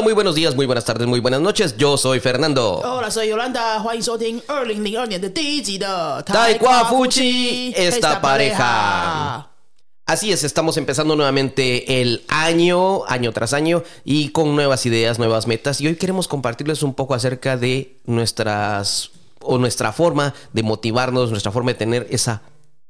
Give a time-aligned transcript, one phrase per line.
[0.00, 1.76] muy buenos días, muy buenas tardes, muy buenas noches.
[1.76, 2.80] Yo soy Fernando.
[2.82, 14.30] Hola, soy Yolanda，欢迎收听二零零二年的第一集的太瓜夫妻 esta pareja。Así es, estamos empezando nuevamente el año, año tras año, y
[14.30, 15.78] con nuevas ideas, nuevas metas.
[15.82, 19.10] Y hoy queremos compartirles un poco acerca de nuestras
[19.42, 22.40] o nuestra forma de motivarnos, nuestra forma de tener esa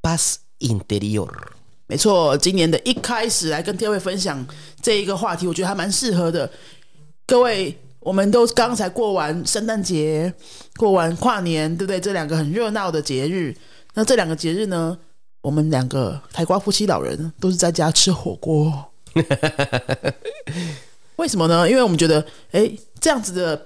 [0.01, 1.33] paz interior.
[1.89, 4.47] 没错，今年的一开始来跟各位分享
[4.81, 6.49] 这一个话题，我觉得还蛮适合的。
[7.32, 10.34] 各位，我们都刚才过完圣诞节，
[10.76, 11.98] 过完跨年，对不对？
[11.98, 13.56] 这两个很热闹的节日。
[13.94, 14.98] 那这两个节日呢，
[15.40, 18.92] 我们两个台瓜夫妻老人都是在家吃火锅。
[21.16, 21.70] 为什么呢？
[21.70, 23.66] 因为我们觉得，哎，这样子的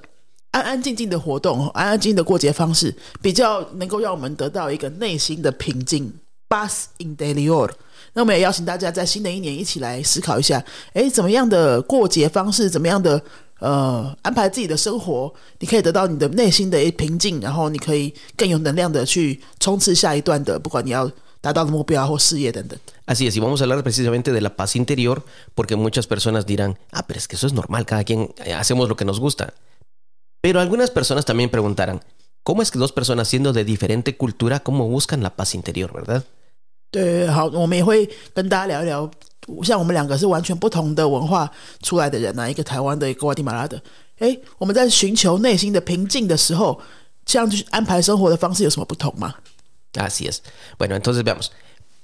[0.52, 6.14] 安安静静的活动，安安静静的过节方式，比较能够让我们得到一个内心的平静。
[6.48, 7.74] Bus in daily order。
[8.14, 10.64] 那我们也邀请大家在新的一年一起来思考一下，
[10.94, 13.20] 哎，怎么样的过节方式，怎么样的
[13.59, 22.79] 呃安排自己的生活，你可以得到你的内心的平静，然后你可以更有能量的去冲刺下一段的，不管你要达到的目标或事业等等。
[23.07, 25.25] Así es, y vamos a hablar precisamente de la paz interior,
[25.57, 28.95] porque muchas personas dirán, ah, pero es que eso es normal, cada quien hacemos lo
[28.95, 29.53] que nos gusta.
[30.41, 32.03] Pero algunas personas también preguntarán,
[32.45, 36.23] ¿cómo es que dos personas siendo de diferente cultura, cómo buscan la paz interior, verdad?
[36.93, 39.11] 对，好，我们也会跟大家聊一聊，
[39.63, 41.51] 像我们两个是完全不同的文化
[41.83, 43.81] 出来的人啊，一个台湾的，一个瓜地马拉的。
[44.19, 46.81] 哎，我们在寻求内心的平静的时候，
[47.25, 49.35] 这样去安排生活的方式有什么不同吗？
[49.95, 50.41] Así es.
[50.79, 51.51] Bueno, entonces veamos.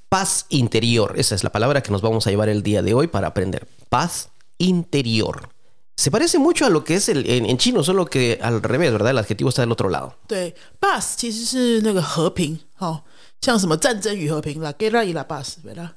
[0.08, 1.14] Paz interior.
[1.16, 3.68] Esa es la palabra que nos vamos a llevar el día de hoy para aprender.
[3.88, 5.48] Paz interior.
[5.96, 8.92] Se parece mucho a lo que es el, en, en chino, solo que al revés,
[8.92, 9.10] ¿verdad?
[9.10, 10.14] El adjetivo está del otro lado.
[10.26, 13.02] 对，paz 其实是那个和平，哦。
[13.40, 15.92] 像什么战争与和平啦，guerra y la paz，对啦，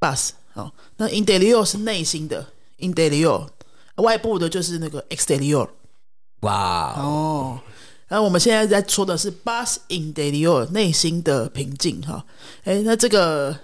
[0.00, 2.46] paz 好，那 interior 是内心的，
[2.78, 3.46] interior
[3.96, 5.68] 外部的就是那个 exterior。
[6.40, 7.58] 哇哦，
[8.08, 12.24] 然后我们现在在说的是 paz interior 内心的平静哈。
[12.64, 13.58] 哎，那这个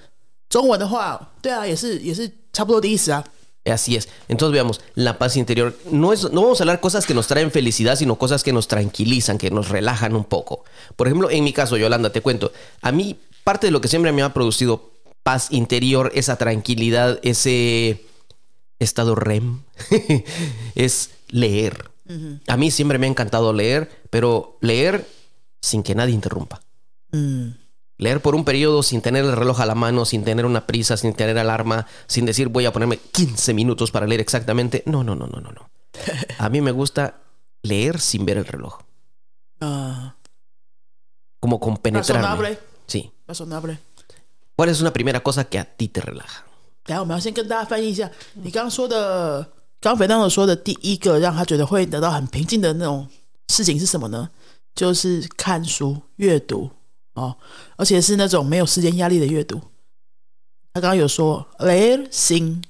[0.49, 3.25] 中文的话，对啊，也是也是差不多的意思啊。
[3.65, 4.09] Así es.
[4.27, 7.53] Entonces veamos, la paz interior no es, no vamos a hablar cosas que nos traen
[7.53, 10.65] felicidad, sino cosas que nos tranquilizan, que nos relajan un poco.
[10.97, 12.51] Por ejemplo, en mi caso, Yolanda, te cuento,
[12.81, 14.91] a mí parte de lo que siempre me ha producido
[15.28, 18.06] paz interior, esa tranquilidad, ese
[18.80, 19.60] estado REM,
[20.76, 21.92] es leer.
[22.48, 25.06] A mí siempre me ha encantado leer, pero leer
[25.60, 26.62] sin que nadie interrumpa.
[27.12, 27.50] Mm.
[27.98, 30.96] Leer por un periodo sin tener el reloj a la mano, sin tener una prisa,
[30.96, 34.82] sin tener alarma, sin decir voy a ponerme 15 minutos para leer exactamente.
[34.86, 35.70] No, no, no, no, no, no.
[36.38, 37.20] A mí me gusta
[37.64, 38.78] leer sin ver el reloj.
[39.60, 40.16] Ah.
[41.42, 42.60] Como con penetrarme.
[42.86, 43.12] Sí.
[43.28, 43.87] Razonable.
[44.58, 46.44] ¿Cuál es una primera cosa que a ti te relaja?
[46.88, 49.44] 来，我们要先跟大家翻译一下你刚刚说的，
[49.80, 53.08] 刚刚肥当的说的第一个让他觉得会得到很平静的那种
[53.50, 54.30] 事情是什么呢？
[54.74, 56.72] 就是看书、阅读。
[57.14, 57.36] 哦，
[57.78, 59.60] 而且是那种没有时间压力的阅读。
[60.74, 62.62] 他刚刚有说 leer sin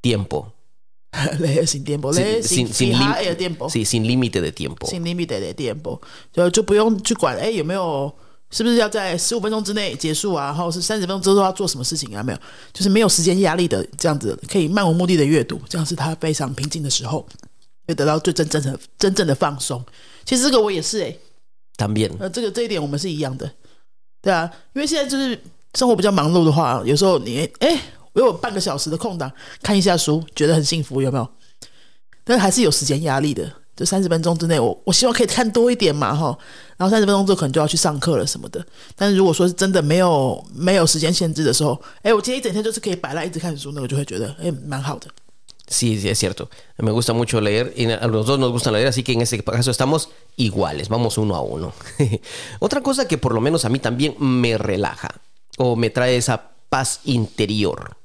[0.00, 6.00] tiempo，leer sin tiempo，leer sin sin límite de tiempo，sin límite de tiempo，
[6.32, 8.10] 就就不用去管哎有没有
[8.50, 12.22] 是不是要在十五分钟之内结束啊，然后是三十分钟之后要做什么事情啊？
[12.22, 12.38] 没有，
[12.72, 17.24] 就是没有时间压力的这样子，可以漫无目的的阅读，这样是他非常平静的时候，
[17.86, 19.84] 会得到最真正的真正的放松。
[20.24, 21.16] 其实这个我也是哎
[21.76, 23.50] ，también，呃，这个这一点我们是一样的。
[24.20, 25.40] 对啊，因为现在就是
[25.74, 27.80] 生活比较忙碌的话，有时候你哎，
[28.12, 29.30] 我有半个小时的空档，
[29.62, 31.28] 看一下书，觉得很幸福，有没有？
[32.24, 33.59] 但是还是有时间压力的。
[33.79, 36.37] 就三十分钟之内，我我希望可以看多一点嘛，哈。
[36.77, 38.65] 然后三十分钟之后可能就要去上课了什么的。
[38.95, 45.07] 但是如果说是真的没有没有时间限制的时候，哎，我今天一整天就是可以摆烂一直看书，那我就会觉得哎，蛮好的。
[45.67, 46.47] Sí, es cierto.
[46.77, 49.43] Me gusta mucho leer y a los dos nos gusta leer, así que en este
[49.43, 51.73] caso estamos iguales, vamos uno a uno.
[52.59, 55.09] Otra cosa que por lo menos a mí también me relaja
[55.57, 57.97] o me trae esa paz interior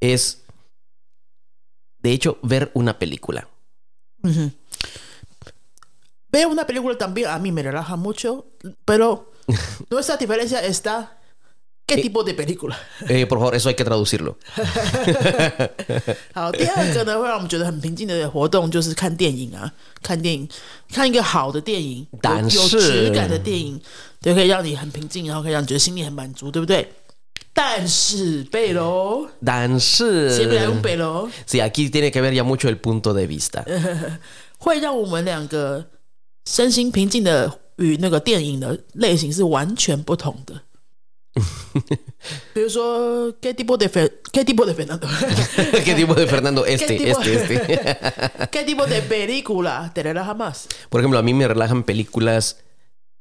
[0.00, 0.42] es,
[1.98, 3.48] de hecho, ver una película.
[6.30, 8.46] Ver una película también a mí me relaja mucho,
[8.84, 9.32] pero
[9.90, 11.18] nuestra diferencia está
[11.84, 12.78] ¿Qué tipo de película？
[13.08, 14.36] 哎，por favor, eso hay que traducirlo。
[16.32, 19.70] 好，第二个呢，会让我们觉得很平静的活动就是看电影啊，
[20.00, 20.48] 看电影，
[20.90, 22.06] 看一个好的电影，
[22.50, 23.80] 有质感的电影，
[24.20, 26.88] 就可以让你很平静，然后可以让你觉得心里很满足，对不对？
[27.52, 33.62] 但是贝罗，但是，siempre hay un pero。Sí, aquí tiene que ver ya mucho el punto de vista。
[34.58, 35.84] 会让我们两个
[36.46, 40.62] 身心平静的与那个电影的类型是完全不同的。
[42.52, 45.08] 比如说 ¿Qué tipo de Fer- qué tipo de Fernando?
[45.84, 46.66] ¿Qué tipo de Fernando?
[46.66, 47.20] Este, ¿Qué tipo?
[47.20, 47.98] este, este.
[48.50, 50.68] ¿Qué tipo de película te relaja más?
[50.90, 52.58] Por ejemplo, a mí me relajan películas.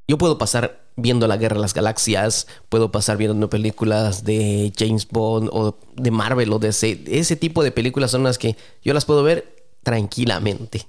[0.09, 5.07] Yo puedo pasar viendo La Guerra de las Galaxias, puedo pasar viendo películas de James
[5.09, 8.93] Bond o de Marvel o de ese, ese tipo de películas son las que yo
[8.93, 10.85] las puedo ver tranquilamente.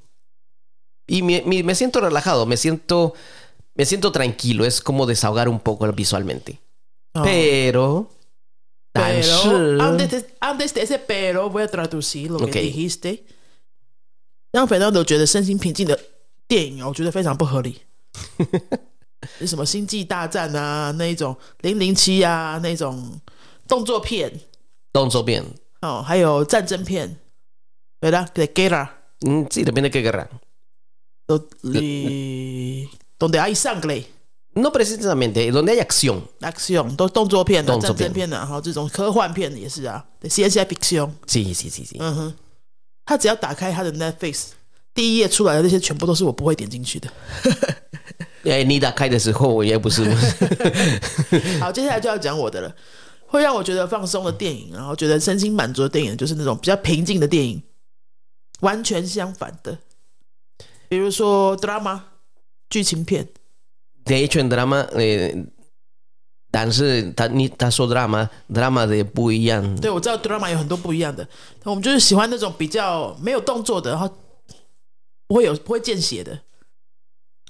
[1.07, 3.15] Y me, me- me siento relajado, me siento,
[3.75, 6.61] me siento tranquilo, es como desahogar un poco visualmente.
[7.15, 7.23] Oh.
[7.23, 8.09] Pero...
[8.95, 12.57] 但是 Pero antes de, antes de ese pero voy a traducir lo que Ok.
[12.57, 13.25] dijiste，
[14.53, 15.99] 让 Fernando 觉得身心平静的
[16.47, 17.81] 电影，我觉得非常不合理。
[19.39, 23.19] 是什么星际大战啊，那一种零零七啊，那种
[23.67, 24.31] 动作片
[24.93, 25.43] 动作片，
[25.81, 28.29] 哦，还有战争片，¿verdad?
[28.35, 28.91] De guerra，
[29.23, 30.29] mm, sí, depende de qué guerra.
[31.28, 32.90] 都里
[33.20, 34.06] donde hay sangre。
[34.54, 36.22] No precisamente, donde hay acción.
[36.42, 41.98] action 都动作片的、动作片战争片的，然后这种科幻片也是啊对，CSI fiction，Sí, sí, sí, sí.
[42.00, 42.34] 嗯哼，
[43.06, 44.48] 他只要打开他的 Netflix，
[44.96, 47.08] 第一页出来的那些全部都是我不会点进去的。
[48.44, 50.18] Eh, ni da Kai de ese juego, ya pusimos.
[51.60, 52.76] 好，接下来就要讲我的了。
[53.28, 57.62] 会让我觉得放松的电影，然后觉得身心满足的电影，就是那种比较平静的电影。
[58.62, 59.78] 完全相反的，
[60.88, 62.00] 比如说 drama
[62.70, 63.28] 剧情片
[64.06, 65.46] ，De hecho, en drama, 呃。
[66.50, 71.28] 但是他你他说 drama drama 的也不一样，对我知道 drama 有很多不一样的，
[71.66, 74.10] 我们就是喜欢那种比较没有动作的，然后
[75.28, 76.40] 不会有不会见血的，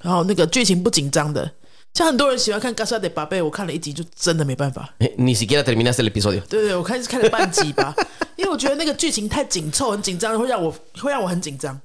[0.01, 1.53] 然后那个剧情不紧张的。
[1.93, 4.93] 像很多人喜欢看《de Papel》，我看了一集就真的没办法。
[4.99, 6.41] Eh, ni siquiera terminaste el episodio.
[6.47, 7.93] 对对，我看是看了半集吧，
[8.35, 11.79] 因为我觉得那个剧情太紧凑、很紧张，会让我会让我很紧张。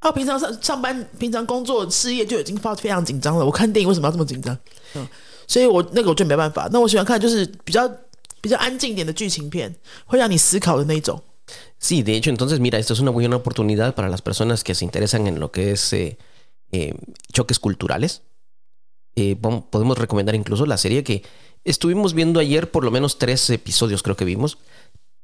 [0.00, 4.56] 啊，平常上上班、平常工作、事业就已经发非常紧张了，我看电影为什么要这么紧张？
[4.94, 5.06] 嗯，
[5.46, 6.68] 所以我那个我就没办法。
[6.72, 7.90] 那我喜欢看就是比较
[8.40, 9.74] 比较安静一点的剧情片，
[10.04, 11.20] 会让你思考的那种。
[11.80, 14.84] Sí, de hecho, entonces mira, esto es una buena oportunidad para las personas que se
[14.84, 16.18] interesan en lo que es eh,
[16.72, 16.94] eh,
[17.32, 18.22] choques culturales.
[19.14, 21.22] Eh, vam- podemos recomendar incluso la serie que
[21.64, 24.58] estuvimos viendo ayer, por lo menos tres episodios creo que vimos.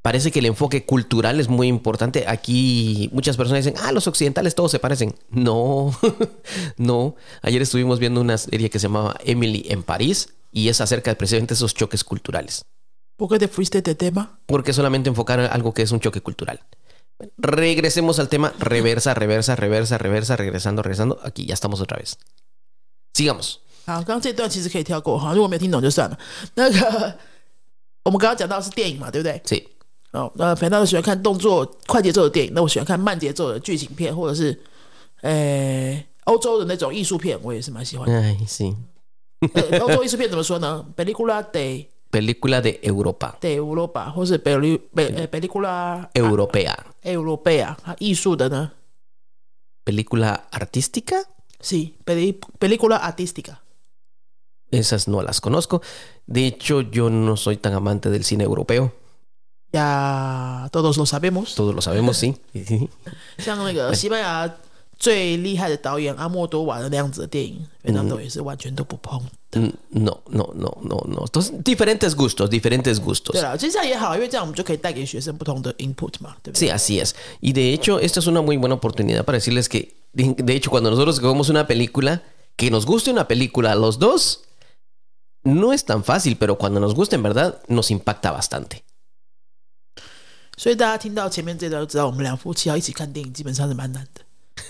[0.07, 2.25] Parece que el enfoque cultural es muy importante.
[2.27, 5.15] Aquí muchas personas dicen, ah, los occidentales todos se parecen.
[5.29, 5.97] No,
[6.75, 7.15] no.
[7.41, 11.15] Ayer estuvimos viendo una serie que se llamaba Emily en París y es acerca de
[11.15, 12.65] precisamente esos choques culturales.
[13.15, 14.39] ¿Por qué te fuiste de tema?
[14.45, 16.59] porque solamente enfocar algo que es un choque cultural.
[17.37, 21.19] Regresemos al tema reversa, reversa, reversa, reversa, regresando, regresando.
[21.23, 22.17] Aquí ya estamos otra vez.
[23.15, 23.59] Sigamos.
[23.85, 26.17] 好，刚刚这段其实可以跳过哈，如果没有听懂就算了。
[26.55, 27.17] 那个
[28.03, 29.41] 我们刚刚讲到的是电影嘛，对不对？
[29.45, 29.63] Sí.
[30.11, 34.59] 哦，那肥皂喜欢看动作快节奏的电影，那我喜欢看慢节奏的剧情片，或者是
[35.21, 38.21] 呃欧洲的那种艺术片，我也是蛮喜欢的。
[38.21, 38.75] Ay, sí.
[39.53, 40.85] 呃欧洲艺术片怎么说呢？
[40.95, 43.35] película de Película de Europa.
[43.41, 46.77] de Europa，或是 peli 北呃 película Europea.
[47.01, 48.71] europea，它艺术的呢
[49.83, 51.25] Película artística.
[51.59, 53.57] 是 peli película artística。
[54.69, 55.81] Esas no las conozco.
[56.27, 58.91] De hecho, yo no soy tan amante del cine europeo.
[59.71, 61.55] 呀，todos lo sabemos。
[61.55, 62.35] Todos lo sabemos, sí.
[63.37, 64.49] 像那个西班牙
[64.97, 69.21] 最厉害的导演阿莫多瓦的那样子的电影，非常多也是完全都不碰。
[69.51, 71.25] Mm, No, no, no, no, no.
[71.25, 73.33] Entonces, diferentes gustos, diferentes gustos.
[73.33, 76.69] 对了，其实这样也好，因为这样我们就可以带给学生不同的 input 嘛，对不对？
[76.69, 77.13] Sí, así es.
[77.41, 80.71] Y de hecho, esta es una muy buena oportunidad para decirles que, de de hecho,
[80.71, 82.21] cuando nosotros vemos una película,
[82.55, 84.41] que nos guste una película a los dos,
[85.43, 88.83] no es tan fácil, pero cuando nos gusta en verdad, nos impacta bastante.
[90.58, 94.20] 所以大家听到前面这段就知道，我们两夫妻要一起看电影，基本上是蛮难的。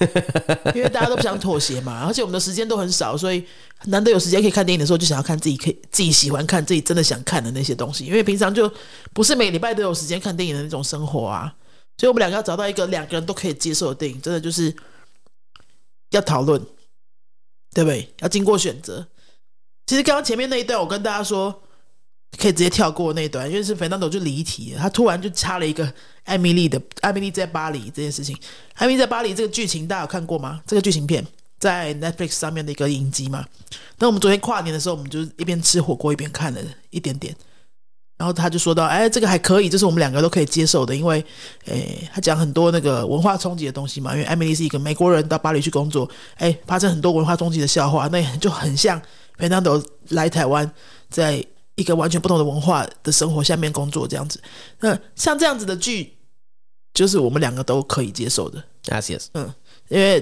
[0.77, 3.43] 因为大家都不想妥协嘛，而且我们的时间都很少，所以
[3.87, 8.05] 难得有时间可以看电影的时候，就想要看自己可以自己喜欢看、自己真的想看的那些东西。
[8.05, 8.71] 因为平常就
[9.15, 11.53] 不是每礼拜都有时间看电影的那种生活啊，
[11.97, 14.77] 所以我们两个要找到一个两个人都可以接受的电影，真的就是
[16.11, 16.61] 要讨论，
[17.73, 18.13] 对不对？
[18.21, 19.09] 要经过选择。
[19.87, 21.63] 其实刚刚前面那一段，我跟大家说
[22.37, 25.93] 可以直接跳过那段，因为是费南多就离题，他突然就插了一个
[26.25, 28.37] 艾米丽的艾米丽在巴黎这件事情。
[28.75, 30.61] 艾米丽在巴黎这个剧情大家有看过吗？
[30.67, 31.27] 这个剧情片
[31.59, 33.45] 在 Netflix 上面的一个影集嘛。
[33.99, 37.35] 那我们昨天跨年的时候，我们就一边吃火锅一边看了一点点。
[38.17, 41.25] 然后他就说到，哎，这个还可以，这是我们两个都可以接受的，因为，
[41.67, 44.13] 哎，他讲很多那个文化冲击的东西嘛。
[44.13, 49.01] 因为艾米丽是一个美国人到巴黎去工作，哎，发生很多文化冲击的笑话，那就很像
[49.37, 50.69] 费南多来台湾，
[51.09, 51.45] 在
[51.79, 54.43] 一个完全不同的文化的生活下面工作这样子。
[54.81, 56.19] 那像这样子的剧，
[56.93, 58.63] 就是我们两个都可以接受的。
[58.87, 59.55] Yes, yes 嗯，
[59.89, 60.21] 因为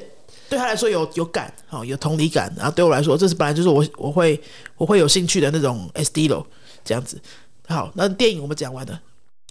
[0.50, 4.38] 对他来说有有感，好、有同理感，然后对我来说，这是本来就是我我会
[4.76, 6.44] 我会有兴趣的那种 estilo
[6.84, 7.20] 这样子。
[7.66, 9.00] 好，那电影我们讲完了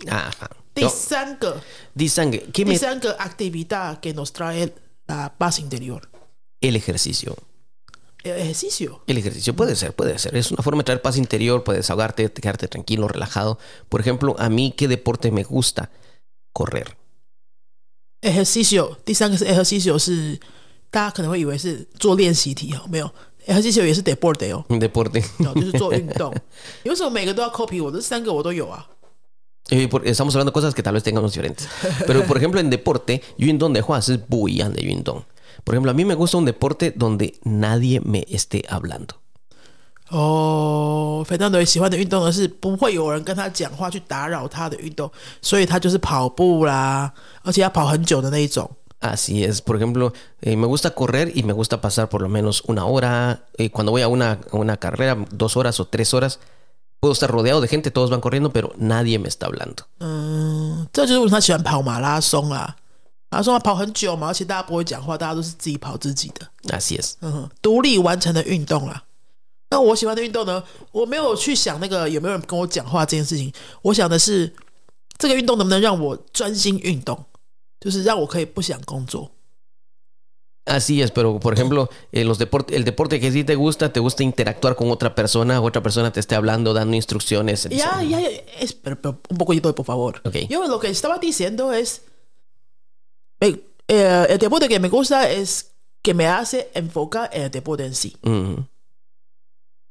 [0.06, 0.48] ，Ajá.
[0.76, 1.60] 第三个
[1.96, 4.70] dicen que, que 第三个 actividad que nos trae
[5.08, 6.02] la paz interior
[6.62, 7.36] el ejercicio.
[8.25, 10.37] el ejercicio El ejercicio puede ser, puede ser.
[10.37, 13.59] Es una forma de traer paz interior, puedes desahogarte, quedarte tranquilo, relajado.
[13.89, 15.91] Por ejemplo, a mí, ¿qué deporte me gusta?
[16.53, 16.97] Correr.
[18.23, 20.39] ejercicio 第三个是 ejercicio 是
[20.91, 23.11] 大家可能会以为是做练习题哦，没有
[23.47, 25.25] ejercicio 也是 deporte 哦， Un deporte.
[25.47, 26.35] 哦就是做运动。
[26.83, 27.91] 你为什么每个都要 copy 我？
[27.91, 28.87] 这三个我都有啊。
[29.71, 31.69] Eh, por- Estamos hablando de cosas que tal vez tengamos diferentes.
[32.07, 35.23] Pero, por ejemplo, en deporte, yo en donde juegas es buian de Yundong.
[35.65, 39.15] Por ejemplo, a mí me gusta un deporte donde nadie me esté hablando.
[40.11, 45.09] 哦，肥当德喜欢的运动呢是不会有人跟他讲话去打扰他的运动，
[45.41, 47.13] 所以他就是跑步啦，
[47.45, 48.69] 而且要跑很久的那一种。
[49.01, 50.13] Así es, por ejemplo,
[50.43, 53.45] eh, me gusta correr y me gusta pasar por lo menos una hora.
[53.57, 56.39] Eh, cuando voy a una, a una carrera, dos horas o tres horas,
[56.99, 59.85] puedo estar rodeado de gente, todos van corriendo, pero nadie me está hablando.
[60.01, 62.77] 嗯，这就是为什么他喜欢跑马拉松啦。
[63.36, 67.16] 马拉松要跑很久嘛，而且大家不会讲话，大家都是自己跑自己的，Así es.
[67.20, 69.04] 嗯哼，独立完成的运动啊。
[69.72, 70.64] 那我喜欢的运动呢，
[70.94, 73.52] 我没有去想那个有没有人跟我讲话这件事情，
[73.82, 74.54] 我想的是
[75.18, 77.26] 这个运动能不能让我专心运动，
[77.82, 79.30] 就是让我可以不想工作。
[80.66, 84.24] Así es, pero por ejemplo, eh, los deport- el deporte que sí te gusta, te gusta
[84.24, 87.68] interactuar con otra persona, otra persona te esté hablando, dando instrucciones.
[87.70, 88.30] Ya, ya, ya,
[89.30, 90.22] un poquito, por favor.
[90.24, 90.48] Okay.
[90.48, 92.02] Yo lo que estaba diciendo es,
[93.40, 97.86] me- eh, el deporte que me gusta es que me hace enfocar en el deporte
[97.86, 98.56] en sí Mm,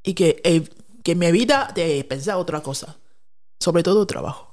[0.02, 0.68] y que, eh,
[1.02, 2.96] que me evita de pensar otra cosa,
[3.60, 4.50] sobre todo trabajo.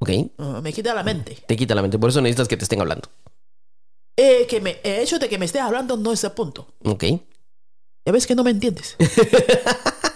[0.00, 1.36] ok, Uh, me quita la mente.
[1.46, 3.08] te quita la mente, por eso necesitas que te estén hablando.
[4.16, 6.66] Eh, que me, el hecho de que me estés hablando no es el punto.
[6.84, 7.04] Ok,
[8.04, 8.96] Ya ves que no me entiendes.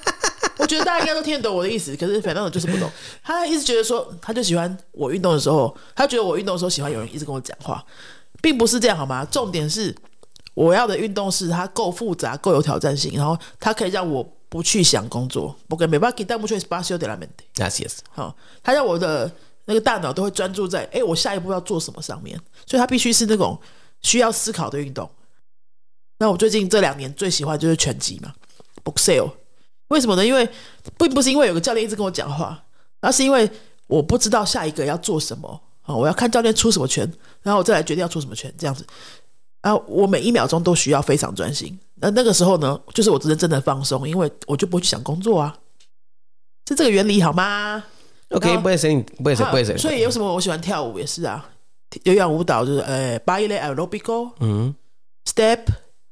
[0.66, 2.90] 我觉得大家应该都听得懂我的意思，可是反正我就是不懂。
[3.22, 7.84] 他一直觉得说，他就喜欢我运动的时候，他觉得我运动的时候喜欢有人一直跟我讲话，
[8.42, 9.24] 并不是这样好吗？
[9.26, 9.94] 重点是
[10.54, 15.56] 我要的运动是它够复杂、够有挑战性，然后它可以让我不去想工作。
[15.68, 17.44] porque me va a quitar mucho espacio de la mente。
[17.58, 17.98] así es.
[18.10, 19.30] 好，他让我的
[19.66, 23.56] 那个大脑都会专注在，哎，我下一步要做什么上面，所以它必须是那种
[24.02, 25.08] 需要思考的运动。
[26.18, 28.32] 那我最近这两年最喜欢就是拳击嘛
[28.82, 29.30] ，boxeo。
[29.88, 30.24] 为什么呢？
[30.24, 30.48] 因为
[30.98, 32.62] 并不是因为有个教练一直跟我讲话，
[33.00, 33.48] 而是因为
[33.86, 37.10] 我不知道下一个要做什么啊，我要看教练出什么拳，
[37.42, 38.84] 然后我再来决定要出什么拳，这样子。
[39.62, 41.78] 然后我每一秒钟都需要非常专心。
[41.96, 45.56] 那那个时候呢，就是我真正的放松，因为我就不会去想工作啊，
[46.68, 47.82] 是这个原理好吗
[48.30, 48.60] ？Ok, No.
[48.60, 49.78] puede ser, puede ser, 啊 puede ser.
[49.78, 51.48] 所以有什么我喜欢跳舞也是啊，
[52.02, 54.74] 有氧舞蹈就是呃，baile aerobico、Mm,
[55.24, 55.60] step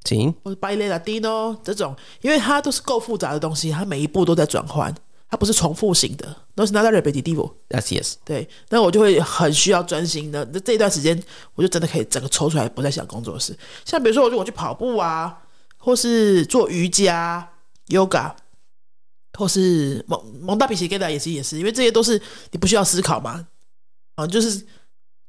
[0.04, 4.94] sí, 或者 baile latino 这种，因为它都是够复杂的东西，它每一步都在转换，
[5.28, 7.52] 它不是重复型的，都是 nada repetitivo。
[7.70, 8.14] así es.
[8.24, 10.48] 对，那我就会很需要专心的。
[10.52, 11.20] 那这一段时间，
[11.54, 13.56] 我就真的可以整个抽出来，不再想工作室。
[13.84, 15.42] 像比如说，我如果去跑步啊，
[15.78, 17.48] 或是做瑜伽、
[17.88, 18.32] yoga，
[19.38, 22.20] 或是蒙蒙大比奇给的也是也是，因为这些都是
[22.52, 23.46] 你不需要思考嘛，
[24.14, 24.64] 啊，就是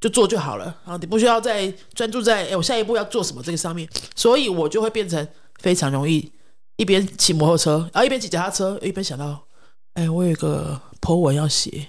[0.05, 0.65] 就做就好了。
[0.85, 5.27] 啊，你不需要再专注在哎我下一步要做什么这个上面，所以我就会变成
[5.61, 6.31] 非常容易
[6.75, 9.47] 一边骑摩托车，然后一边骑脚踏车，一边想到，
[9.95, 11.87] 哎，我有一个 po 文要写。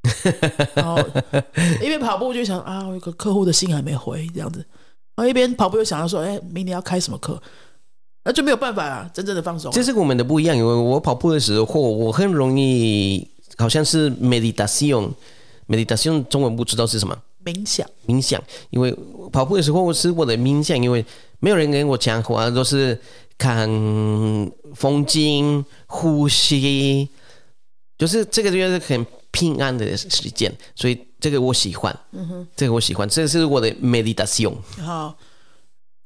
[0.74, 0.98] 然后
[1.82, 4.64] 一边跑步就想啊，我有个客户的信还没回，这样子。
[5.14, 7.38] 然后一边跑步又想到说，哎，明年要开什么课，
[8.24, 17.14] 那就没有办法啊，真正的放松啊、这是跟我们的不一样，因为我跑步的时候，我很容易好像是 meditation，meditation 中文不知道是什么，
[17.52, 17.88] 冥想。
[18.06, 18.42] 冥想。
[18.70, 18.94] 因为
[19.32, 21.04] 跑步的时候是我的冥想，因为
[21.40, 22.98] 没有人跟我讲话，都是
[23.36, 23.68] 看
[24.74, 27.08] 风景、呼吸，
[27.96, 31.96] 就是这个就是很平安的时间，所以这个我喜欢。
[32.56, 33.74] 这个我喜欢，这是我的
[34.86, 35.14] 后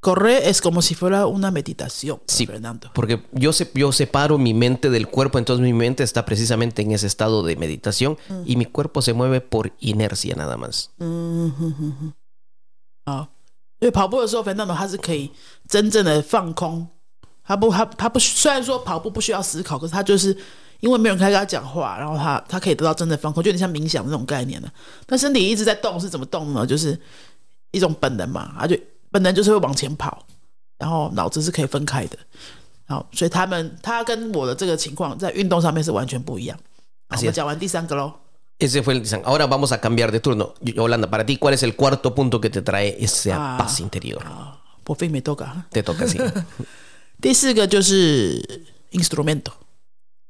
[0.01, 2.45] correr es como si fuera una meditación, Sí.
[2.45, 2.91] Fernando.
[2.93, 6.91] Porque yo, se- yo separo mi mente del cuerpo, entonces mi mente está precisamente en
[6.91, 10.89] ese estado de meditación y mi cuerpo se mueve por inercia nada más.
[13.05, 13.27] 好，
[13.79, 15.31] 因为跑步的时候，Fernando 他是可以
[15.67, 16.87] 真正的放空，
[17.43, 20.35] 他不他他不虽然说跑步不需要思考，可是他就是
[20.79, 24.71] 因为没有人开跟他讲话，然后他他可以得到真的放空，就有点像冥想那种概念了。
[25.05, 26.65] 但身体一直在动是怎么动呢？
[26.67, 26.99] 就是
[27.71, 28.77] 一种本能嘛，他就
[29.12, 30.26] 本能就是会往前跑，
[30.78, 32.18] 然后脑子是可以分开的。
[32.86, 36.58] 好，所以他们他跟我的这个情况在运动上面是完全不一样。
[37.08, 38.14] 好我们讲完第三个喽。
[38.58, 40.54] Ese fue el Ahora vamos a cambiar de turno.
[40.60, 43.58] Yolanda, para ti, ¿cuál es el cuarto punto que te trae esa Ah.
[43.58, 44.22] paz interior?
[44.84, 45.10] Por fin。
[45.10, 46.18] me toca así.
[47.20, 48.40] 第四个就是
[48.92, 49.52] instrumento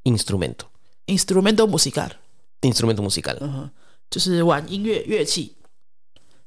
[0.05, 0.67] Instrumento.
[1.07, 3.37] instrumento musical，Instrumento musical.
[3.41, 3.71] 嗯哼，
[4.11, 5.55] 就是玩音乐乐器，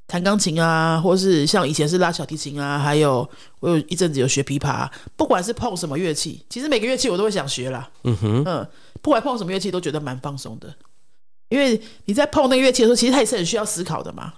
[0.07, 3.27] 弹钢琴啊，或是像以前是拉小提琴啊，还有
[3.59, 7.89] 我有一阵子有学琵琶，不管是碰什么乐器，其实每个乐器我都会想学啦。
[8.03, 8.43] Ujú.
[8.45, 8.67] 嗯，
[9.01, 10.73] 不管碰什么乐器都觉得蛮放松的，
[11.49, 14.33] 因为你在碰那个乐器的时候，其实它也是很需要思考的嘛。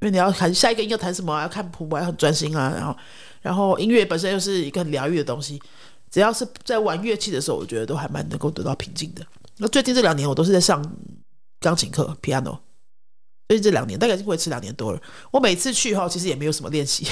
[0.00, 2.72] 因为你要弹下一个音要弹什么、啊，要看谱啊，要很专心啊。
[2.74, 2.96] 然后，
[3.40, 5.62] 然后音乐本身又是一个很疗愈的东西，
[6.10, 9.24] 只要是在玩乐器的时候，我觉得都还蛮能够得到平静的。
[9.58, 10.84] 那最近这两年我都是在上
[11.60, 12.58] 钢琴课 piano，
[13.52, 15.02] 最近这两年大概已经维持两年多了。
[15.30, 17.06] 我每次去哈，其实也没有什么练习，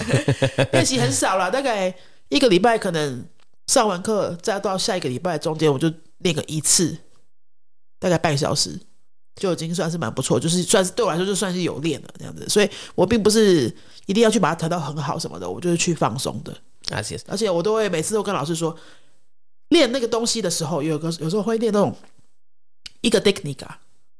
[0.72, 1.94] 练习很少了，大概
[2.28, 3.24] 一个礼拜可能
[3.66, 6.98] 上完课，再到下一个礼拜中间，我就练个一次，
[7.98, 8.78] 大概半小时，
[9.36, 12.46] 就已经算是蛮不错，就是算是对我来说就算是有练了这样子。
[12.46, 16.54] 所以我并不是一定要去把它弹到很好什么的，我就是去放松的。
[16.90, 17.22] Así es.
[17.26, 18.76] 而且我都会每次都跟老师说，
[19.68, 21.96] 练那个东西的时候，有个有时候会练那种
[23.00, 23.80] 一个 technique 啊，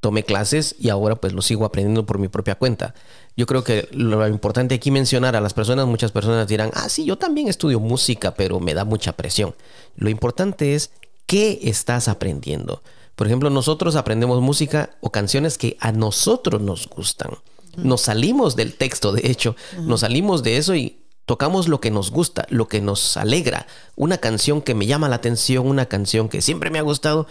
[0.00, 2.94] Tomé clases y ahora pues lo sigo aprendiendo por mi propia cuenta.
[3.36, 7.04] Yo creo que lo importante aquí mencionar a las personas, muchas personas dirán, ah, sí,
[7.04, 9.54] yo también estudio música, pero me da mucha presión.
[9.96, 10.92] Lo importante es
[11.26, 12.82] qué estás aprendiendo.
[13.14, 17.32] Por ejemplo, nosotros aprendemos música o canciones que a nosotros nos gustan.
[17.76, 22.10] Nos salimos del texto, de hecho, nos salimos de eso y tocamos lo que nos
[22.10, 23.66] gusta, lo que nos alegra.
[23.96, 27.26] Una canción que me llama la atención, una canción que siempre me ha gustado,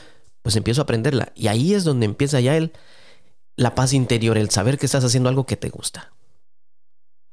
[0.48, 1.34] pues empiezo a aprenderla.
[1.36, 2.72] Y ahí es donde empieza ya el,
[3.58, 6.12] la paz interior, el saber que estás haciendo algo que te gusta.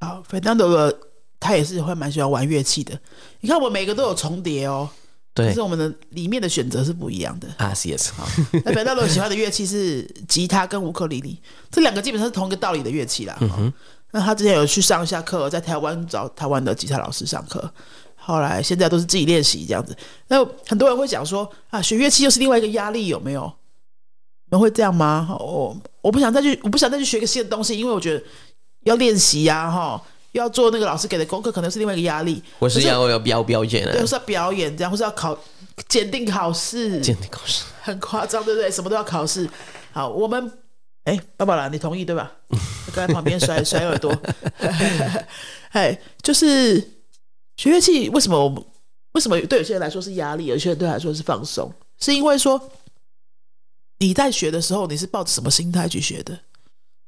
[0.01, 0.93] 好，Fernando
[1.39, 2.99] 他也是会蛮喜欢玩乐器的。
[3.41, 4.89] 你看我每个都有重叠哦，
[5.35, 7.49] 可对是我们的里面的选择是不一样的。
[7.59, 8.11] Así es.
[8.65, 13.39] 那 Fernando 喜欢的乐器是吉他跟乌克丽丽，这两个基本上是同一个道理的乐器啦。
[13.41, 13.73] 哦
[14.11, 17.69] 那他之前有去上一下课，在台湾找台湾的吉他老师上课，
[18.25, 19.97] 后来现在都是自己练习这样子。
[20.29, 23.53] 那很多人会讲说啊，学乐器又是另外一个压力，有没有？
[24.47, 25.37] 你们会这样吗？
[25.39, 28.23] 我我不想再去，我不想再去学个新的东西，因为我觉得
[28.85, 30.01] 要练习呀，哈，
[30.33, 32.43] 要做那个老师给的功课，可能是另外一个压力。
[32.59, 35.39] 我是要要表表演啊，是要表演这样，或是要考
[35.89, 37.65] 检定考试，鉴定考试。
[37.83, 38.71] 很夸张，对不对？
[38.71, 39.49] 什么都要考试。
[39.93, 40.51] 好，我们
[41.05, 42.33] 哎，爸爸啦，你同意对吧？
[42.95, 44.15] 刚才旁边甩甩 耳朵，
[45.73, 46.83] 哎，就是
[47.57, 48.63] 学乐器为什么我们
[49.13, 51.73] 为什么对有些人来说是压力，有些人对他来说是放松？
[52.01, 52.61] 是因为说
[53.99, 56.39] 你在学的时候，你是抱着什么心态去学的？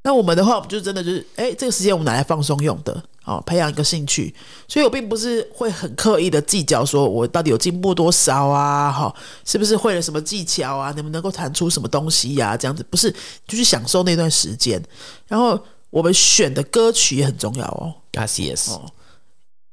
[0.04, 4.32] 那我们的话，我们就真的就是，哎，这个时间我们拿来放松用的，哦，培养一个兴趣。
[4.68, 9.12] 所以我并不是会很刻意的计较，说我到底有进步多少啊，哈、
[9.44, 13.10] 是不是会了什么技巧啊，能不能够弹出什么东西呀、这样子不是，
[13.48, 14.80] 就去享受那段时间。
[15.26, 17.92] 然后我们选的歌曲也很重要哦。
[18.12, 18.88] ，Yes Yes，哦，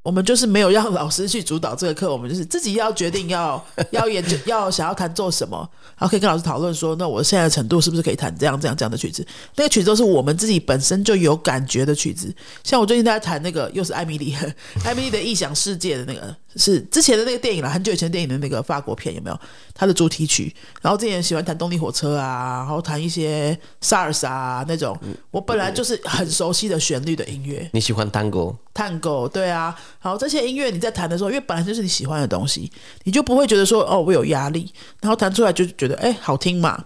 [0.03, 5.57] 我们就是没有让老师去主导这个课，我们就是自己要决定要 要研究要想要弹奏什么，
[5.97, 9.25] 然后可以跟老师讨论说，那我现在的程度是不是可以弹这样这样这样的曲子？
[9.55, 12.35] 那个曲子都是我们自己本身就有感觉的曲子。
[12.65, 14.35] 像我最近在弹那个，又是艾米丽，
[14.83, 19.39] 艾米丽的异想世界的那个，是之前的那个电影了，很久以前电影的那个法国片有没有？
[19.73, 20.53] 它的主题曲。
[20.81, 24.97] 然后之前喜欢弹动力火车啊，然后弹一些萨尔萨啊那种，
[25.31, 27.69] 我本来就是很熟悉的旋律的音乐。
[27.73, 28.55] 你喜欢 tango？
[28.73, 32.71] 探戈，对啊，好，这些音乐你在弹的时候，因为本来就是你喜欢的东西，
[33.03, 36.85] 你就不会觉得说哦我有压力，然后弹出来就觉得哎好听嘛。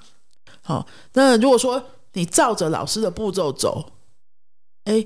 [0.62, 1.82] 好，那如果说
[2.13, 3.91] 你照着老师的步骤走，
[4.84, 5.06] 哎，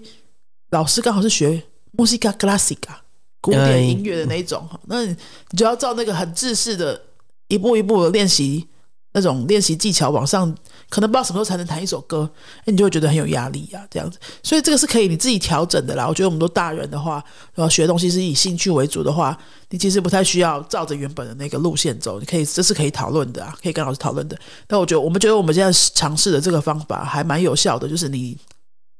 [0.71, 1.63] 老师刚好是学
[1.97, 3.00] musica classica
[3.41, 5.15] 古典音乐的那一种，那你
[5.49, 7.01] 你就要照那个很制式的
[7.47, 8.67] 一步一步的练习。
[9.13, 10.49] 那种练习技巧往上，
[10.89, 14.17] 可能不知道什么时候才能弹一首歌，哎，你就会觉得很有压力呀、这样子。
[14.41, 16.07] 所以这个是可以你自己调整的啦。
[16.07, 17.21] 我觉得我们都大人的话，
[17.53, 19.37] 然后学东西是以兴趣为主的话，
[19.69, 22.21] 你其实不太需要照着原本的那个路线走。
[22.21, 24.39] 你可以这是可以讨论的啊，可以跟老师讨论的。
[24.65, 28.37] 但我觉得我们觉得我们现在尝试的这个方法还蛮有效的，就是你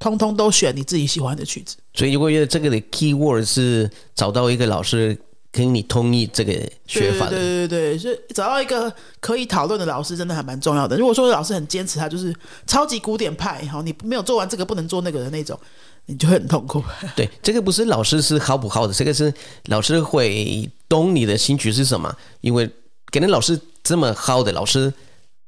[0.02, 1.78] 通通都选你自己喜欢的曲子。
[1.94, 5.16] 所以我觉得这个的 key word 是找到一个老师
[5.52, 6.54] 跟你同意这个
[6.88, 7.32] 学法的。
[7.32, 10.98] 对对对对，所以找到一个可以讨论的老师，真的还蛮重要的。
[10.98, 12.36] 如果说老师很坚持，他就是
[12.66, 15.60] 超级古典派，好，你没有做完这个不能做那个的那种，
[16.08, 16.84] 你就会很痛苦。
[17.16, 19.32] 对，这个不是老师是好不好的，这个是
[19.66, 22.12] 老师会懂你的兴趣是什么。
[22.40, 22.68] 因为
[23.12, 24.92] 可能老师这么好的老师，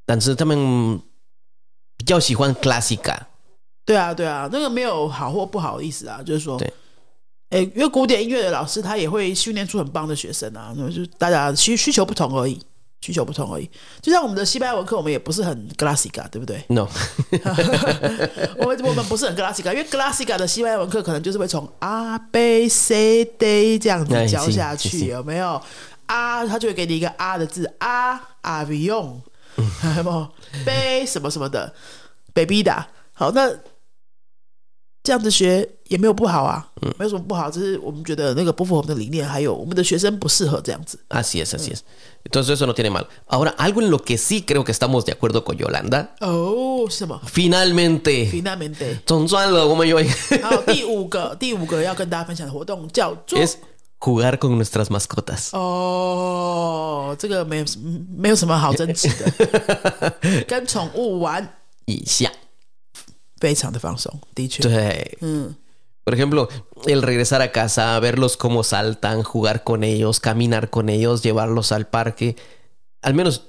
[0.05, 0.99] 但是他们
[1.97, 3.17] 比较喜欢 classica。
[3.85, 6.73] 对啊，对啊，那个没有好或不好的意思啊，就是说，对，
[7.49, 12.57] 哎，因为古典音乐的老师他也会训练出很棒的学生啊，那就大家需需求不同而已，
[13.01, 13.69] 需求不同而已。
[14.01, 16.87] 就像我们的西班牙文课，我们也不是很 classica，对不对？No，
[18.57, 25.61] 我们我们不是很 classica，因为 classica 的西班牙文课可能就是会从 A B C D 这样子哎教下去，有没有？
[26.05, 29.19] 啊，他就会给你一个啊的字啊，avion，
[29.97, 30.27] 有没有？
[30.65, 31.73] 杯什么什么的
[32.33, 32.85] ，baby 的。
[33.15, 33.49] 好，那
[35.02, 36.68] 这样子学也没有不好啊，
[36.98, 40.98] 没有什么不好，只是我们觉得那个不符合我们的理念，还有我们的学生不适合这样子。
[41.08, 41.80] así es, así es.
[42.24, 43.06] Entonces eso no tiene mal.
[43.26, 46.10] Ahora, algo en lo que sí creo que estamos de acuerdo con Yolanda.
[46.20, 48.30] 哦，是什么 Finalmente.
[48.30, 48.98] ？Finalmente。
[49.06, 53.54] 总算了，我们有一还有第五个，第五个要跟大家分享的活动叫做 es
[53.98, 55.50] jugar con nuestras mascotas.
[55.52, 57.64] 哦，这个没有
[58.14, 60.12] 没有什么好争执的，
[60.46, 61.54] 跟宠物玩
[61.86, 62.30] 一下。
[63.42, 65.18] 非常的放松，的确，对。
[65.20, 65.54] 嗯，
[66.04, 66.48] Por ejemplo,
[66.86, 71.86] el regresar a casa, verlos cómo saltan, jugar con ellos, caminar con ellos, llevarlos al
[71.86, 72.34] parque.
[73.02, 73.42] Al menos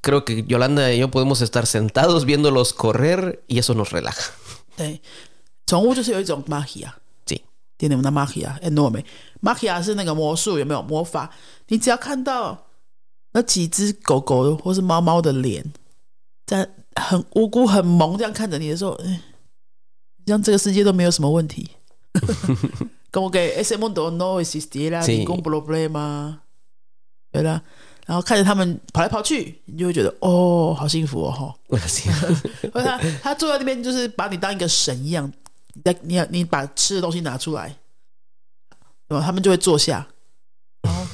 [0.00, 4.30] creo que Yolanda y yo podemos estar sentados viéndolos correr y eso nos relaja.
[4.76, 5.00] 对，
[5.66, 6.92] 宠物就是有一种 magia，
[7.26, 7.40] Sí.
[7.76, 11.30] 点点的 magia enorme。magia 是那个魔术，有没有魔法？
[11.66, 12.66] 你只要看到
[13.32, 15.72] 那几只狗狗或是猫猫的脸，
[16.46, 19.20] 在很无辜、很萌这样看着你的时候，哎，
[20.25, 21.69] 像这个世界都没有什么问题。
[23.11, 25.25] como que ese mundo no existiera Sí.
[25.25, 26.39] ningún problema，
[27.31, 27.61] 对啦。
[28.07, 31.55] 然后看着他们跑来跑去，你就会觉得哦，好幸福哦，哈。
[32.73, 35.31] 者他他坐在那边，就是把你当一个神一样，
[35.73, 37.77] 你在你要你把吃的东西拿出来，
[39.07, 40.07] 然后他们就会坐下，
[40.81, 41.05] 然后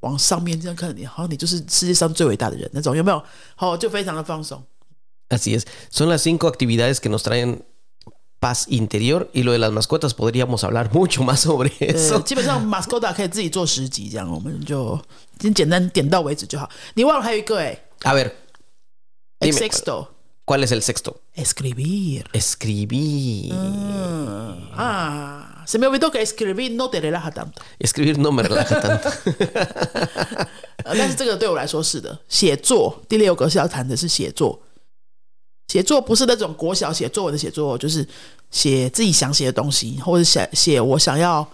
[0.00, 3.22] 往上面这样看着你，好像你就是世界上最伟大的人那种，有没有？
[3.54, 4.62] 好，就非常的放松。
[5.30, 5.64] Así es.
[5.90, 7.62] Son las cinco actividades que nos traen
[8.43, 12.23] paz interior y lo de las mascotas podríamos hablar mucho más sobre 呃， eso.
[12.23, 14.97] 基本上 Mascoda 可以自己做十集，这样我们就
[15.41, 16.69] 先简单点到为止就好。
[16.93, 18.31] 你忘了还有一个哎 A ver,
[19.41, 19.51] Dime.
[19.51, 20.07] ，Sexto
[20.45, 21.15] ¿cuál es el sexto?
[21.35, 22.23] escribir。
[22.31, 23.51] Escribir.
[23.51, 27.61] 嗯啊，se me olvidó que escribir no te relaja tanto。
[27.77, 29.11] Escribir no me relaja tanto.
[30.85, 34.61] 呃，但是这个对我来说是的，写作第六个是要谈的是写作。
[35.68, 38.06] 写作不是那种国小写作文的写作，就是
[38.50, 41.46] 写自己想写的东西，或者写写我想要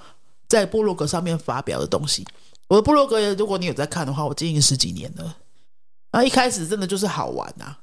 [0.49, 2.27] 在部落格上面发表的东西。
[2.69, 5.37] 我的部落格，如果你有在看的话，我经营十几年了。
[6.13, 7.77] 然后一开始真的就是好玩呐、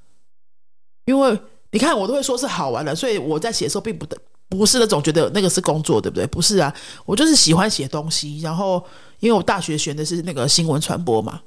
[1.06, 1.40] 因为
[1.72, 4.18] 你看我都会说是好玩的，所以我在写的时候并不的
[4.50, 6.28] 不是那种觉得那个是工作，对不对？
[6.28, 6.74] 不是啊，
[7.06, 8.40] 我就是喜欢写东西。
[8.42, 8.84] 然后
[9.20, 11.42] 因为我大学学的是那个新闻传播嘛，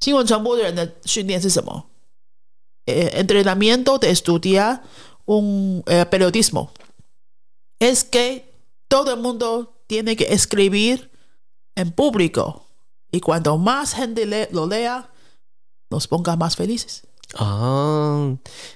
[0.00, 1.84] 新闻传播的人的训练是什么？
[2.86, 4.82] 呃，entrenamiento de estudiar
[5.26, 6.70] un eh, periodismo
[7.78, 8.52] es que
[8.88, 11.10] todo el mundo tiene que escribir
[11.74, 12.66] en público
[13.10, 15.10] y cuando más gente lo lea
[15.90, 17.06] nos ponga más felices.
[17.36, 18.34] Ah,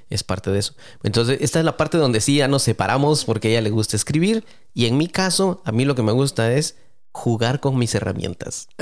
[0.09, 0.75] es parte de eso.
[1.03, 4.45] Entonces, esta es la parte donde sí ya nos separamos porque ella le gusta escribir
[4.75, 6.77] y en mi caso, a mí lo que me gusta es
[7.12, 8.66] jugar con mis herramientas.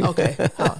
[0.00, 0.76] OK，好，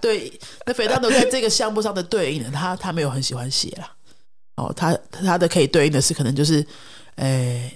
[0.00, 0.32] 对，
[0.66, 3.92] 那肥大头在这个项目上的对应呢，他他没有很喜欢写啦。
[4.56, 6.66] 哦，他他的可以对应的是可能就是，
[7.16, 7.72] 诶，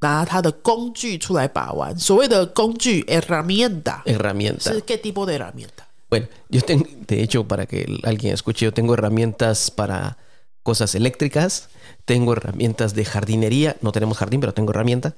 [0.00, 1.98] 拿他的工具出来把玩。
[1.98, 4.72] 所谓的工具 herramienta Herramienta.
[4.72, 5.84] 是 qué tipo de herramienta？
[6.10, 10.16] Bueno, yo tengo, de hecho, para que alguien escuche, yo tengo herramientas para
[10.62, 11.68] cosas eléctricas,
[12.04, 15.14] tengo herramientas de jardinería, no tenemos jardín, pero tengo herramienta,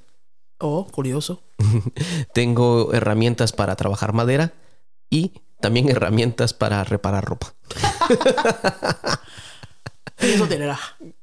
[0.61, 1.39] 哦，curioso。
[2.33, 4.53] tengo herramientas para trabajar madera
[5.09, 7.53] y también herramientas para reparar ropa.
[10.23, 10.79] 你说对了啦。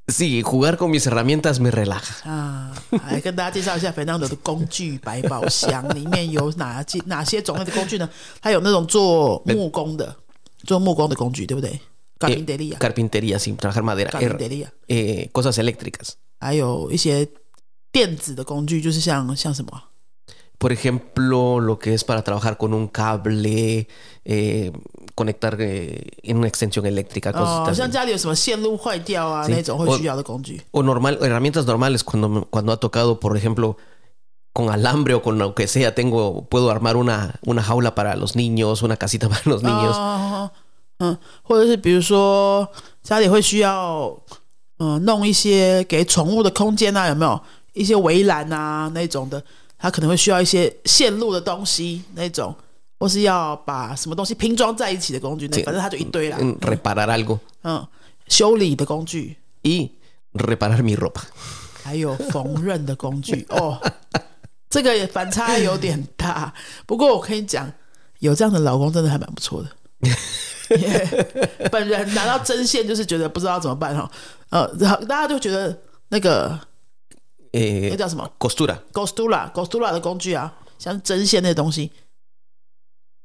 [0.08, 2.28] Sí, jugar con mis herramientas me relaja.
[2.28, 2.74] 啊，
[3.06, 8.08] 来跟大家介绍一下 Fernando 的工具百宝箱，里面有哪几哪些种类的工具呢？
[8.40, 10.16] 它有那种做木工的，
[10.64, 11.78] 做木工的工具，对不对
[12.20, 14.10] c a r p i n t e r í a Carpintería, sin trabajar madera.
[14.10, 16.14] c a r p i n t e Her- r í a eh, cosas eléctricas.
[16.40, 17.28] 还有一些
[17.91, 19.89] 电子的工具，就是像像什么啊
[20.59, 23.85] Por ejemplo, lo que es para trabajar con un cable,
[24.23, 24.71] eh,
[25.13, 27.91] conectar eh, en una extensión eléctrica, 哦， cosas 像 así.
[27.91, 29.51] 家里有什么线路坏掉啊 Sí.
[29.51, 30.61] 那种会需要的工具。
[30.71, 33.75] O normal, herramientas normales cuando, me- cuando ha tocado, por ejemplo,
[34.53, 38.35] con alambre o con lo que sea, tengo, puedo armar una, una jaula para los
[38.37, 39.97] niños, una casita para los niños.
[39.97, 40.49] 哦，
[40.99, 42.69] 嗯，或者是比如说
[43.01, 44.17] 家里会需要，
[44.77, 47.41] 嗯、弄一些给宠物的空间啊，有没有
[47.78, 49.42] 一些围栏啊那种的？
[49.80, 52.52] 它可能会需要一些线路的东西那种，
[52.98, 56.36] 或是要把什么东西拼装在一起的工具，那反正它就一堆啦。
[56.40, 57.86] en reparar algo 嗯，
[58.26, 59.92] 修理的工具，y
[60.34, 61.22] reparar mi ropa.
[61.84, 63.80] 还有缝纫的工具哦。
[64.68, 66.52] 这个反差有点大，
[66.84, 67.72] 不过我跟你讲，
[68.18, 69.68] 有这样的老公真的还蛮不错的。
[71.70, 74.10] 本人拿到针线就是觉得不知道怎么办哈，
[74.50, 76.58] 呃，然后大家就觉得那个
[77.52, 81.90] Eh, 那叫什么？GOSTURA，GOSTURA，GOSTURA 的工具啊，像针线那些东西，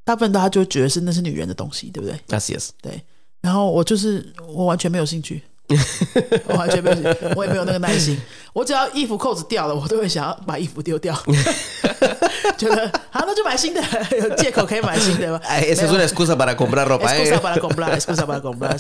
[0.05, 3.03] 大部分大家就觉得是那是女人的东西，对不对？？Yes，yes 对。
[3.41, 5.43] 然后我就是我完全没有兴趣，
[6.47, 8.19] 我完全没有，我也没有那个耐心。
[8.51, 11.17] 我只要衣服扣子掉了，我都会想要把衣服丢掉，
[12.57, 13.81] 觉得好那就买新的，
[14.17, 15.39] 有借口可以买新的嘛。
[15.45, 17.09] Eh, Esa es una excusa para comprar ropa.
[17.15, 17.23] ¿eh?
[17.23, 18.77] excusa para comprar，excusa para comprar。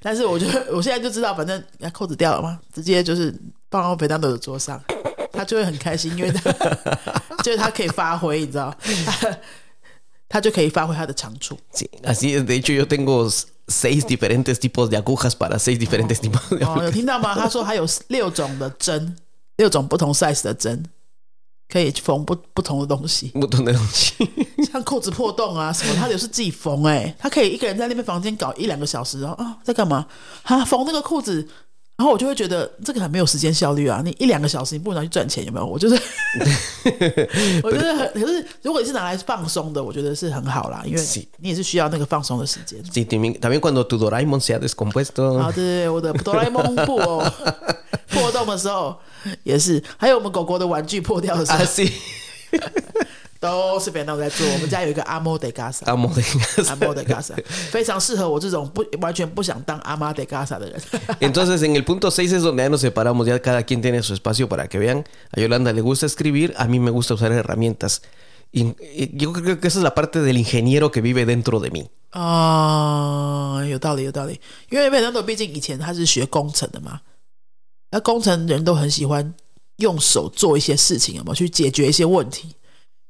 [0.00, 3.34] 但是我觉得我现在就知道，反正那扣子掉了嘛，直接就是
[3.70, 4.80] 放到肥当的桌上，
[5.32, 6.52] 他就会很开心，因为他
[7.42, 8.72] 就是他可以发挥，你知道，
[9.06, 9.36] 他
[10.28, 11.58] 他就可以发挥他的长处。
[12.04, 12.38] Así.
[12.44, 13.28] De hecho, yo tengo
[13.70, 17.34] seis diferentes tipos de agujas para seis diferentes tipos de 哦，有听到吗？
[17.34, 19.16] 他说还有六种的针，
[19.56, 20.84] 六种不同 size 的针，
[21.68, 24.14] 可以缝不不同的东西，un montón de 东西。
[24.70, 30.06] 像裤子破洞啊什么，他也是自己缝哎、他可以一个人在那边房间搞一两个小时，然后啊在干嘛？
[30.42, 31.48] 啊缝那个裤子。
[32.00, 34.00] 然后我就会觉得这个很没有时间效率啊！
[34.02, 35.66] 你一两个小时，你不能拿去赚钱，有没有？
[35.66, 35.94] 我就是，
[37.62, 42.82] 我觉得很，可是如果你是拿来放松的，我觉得是很好啦，因为你也是需要那个放松的时间。
[42.84, 45.36] Sí, también, cuando tu Doraemon se ha descompuesto.
[45.36, 47.32] 啊，对对对，我的哆啦 A 梦破、哦
[48.08, 48.98] 破洞的时候
[49.42, 51.58] 也是，还有我们狗狗的玩具破掉的时候.
[53.39, 54.47] 都是别人在做。
[54.53, 56.21] 我们家有一个阿莫德嘎萨， Amo de
[56.67, 56.85] 阿 casa.
[56.85, 57.35] 莫德嘎萨
[57.69, 60.81] 非常适合我这种不完全不想当阿妈德嘎萨的人。
[61.19, 64.13] Entonces, en el punto 6 es donde ya nos separamos, ya cada quien tiene su
[64.13, 65.03] espacio para que vean.
[65.31, 68.01] A Yolanda le gusta escribir, a mí me gusta usar herramientas.
[68.51, 71.71] Y, y yo creo que esa es la parte del ingeniero que vive dentro de
[71.71, 71.89] mí.
[72.11, 74.39] 啊，有道理，有道理。
[74.69, 77.01] 因为贝南朵毕竟以前他是学工程的嘛，
[77.91, 79.33] 那工程人都很喜欢
[79.77, 82.55] 用手做一些事情，有没有去解决一些问题？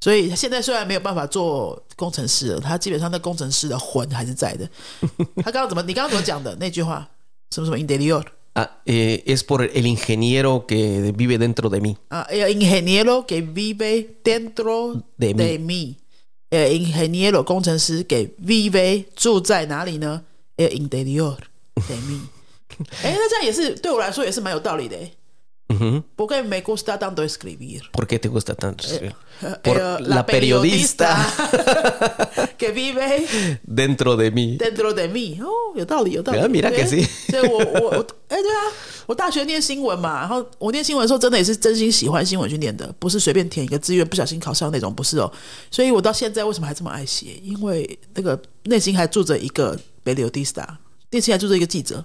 [0.00, 4.68] 所以现在虽然没有办法做工程师了，他基本上那工程师的魂还是在的。
[5.36, 5.82] 他刚刚怎么？
[5.82, 7.06] 你刚刚怎么讲的那句话？
[7.50, 11.96] 什么什么 interior Ah, eh, es por el ingeniero que vive dentro de mí.
[12.08, 15.94] 啊？El ingeniero que vive dentro De de mí。
[16.50, 20.22] El ingeniero 工程师给 vive 住在哪里呢
[20.56, 21.36] ？El interior
[21.76, 22.20] de mí。
[23.02, 25.12] 哎，那这样也是对我来说也是蛮有道理的诶。
[26.16, 27.82] Porque me gusta tanto escribir。
[27.92, 28.86] ¿Por qué te gusta tanto?
[28.86, 29.14] escribir?
[29.42, 31.16] Eh, Por la la periodista
[32.58, 34.56] que vive dentro de mí.
[34.58, 36.40] dentro de mí，哦，有道理，有道理。
[36.40, 38.72] Ah, mira que 对 sí 所以我我我，哎，对啊，
[39.06, 45.32] 我大学念新闻嘛，然后我念新闻的时候，真的也是真心喜欢新闻去念的，不是随便填一个志愿不小心考上那种，不是哦。
[45.70, 47.40] 所以我到现在为什么还这么爱写？
[47.42, 50.66] 因为那个内心还住着一个 periodista，
[51.10, 52.04] 内心还住着一个记者，